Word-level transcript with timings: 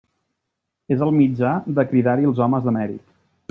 És 0.95 1.03
el 1.07 1.13
mitjà 1.19 1.51
de 1.81 1.87
cridar-hi 1.93 2.29
els 2.33 2.43
homes 2.47 2.67
de 2.69 2.75
mèrit. 2.81 3.07